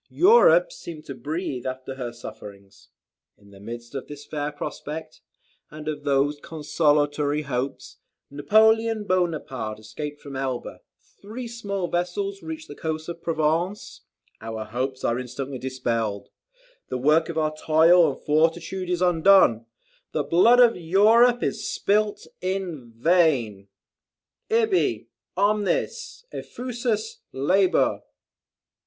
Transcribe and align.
Europe 0.09 0.71
seemed 0.71 1.05
to 1.05 1.13
breathe 1.13 1.63
after 1.67 1.93
her 1.93 2.11
sufferings. 2.11 2.89
In 3.37 3.51
the 3.51 3.59
midst 3.59 3.93
of 3.93 4.07
this 4.07 4.25
fair 4.25 4.51
prospect, 4.51 5.21
and 5.69 5.87
of 5.87 6.03
these 6.05 6.39
consolatory 6.41 7.43
hopes, 7.43 7.97
Napoleon 8.31 9.03
Bonaparte 9.03 9.77
escaped 9.77 10.19
from 10.19 10.35
Elba; 10.35 10.79
three 11.21 11.47
small 11.47 11.87
vessels 11.87 12.41
reached 12.41 12.67
the 12.67 12.73
coast 12.73 13.09
of 13.09 13.21
Provence; 13.21 14.01
our 14.41 14.63
hopes 14.65 15.03
are 15.03 15.19
instantly 15.19 15.59
dispelled; 15.59 16.29
the 16.89 16.97
work 16.97 17.29
of 17.29 17.37
our 17.37 17.55
toil 17.55 18.11
and 18.11 18.19
fortitude 18.19 18.89
is 18.89 19.03
undone; 19.03 19.67
the 20.13 20.23
blood 20.23 20.59
of 20.59 20.75
Europe 20.75 21.43
is 21.43 21.69
spilt 21.71 22.25
in 22.41 22.91
vain 22.95 23.67
"'Ibi 24.49 25.09
omnis 25.37 26.25
effusus 26.33 27.17
labor!'" 27.31 27.99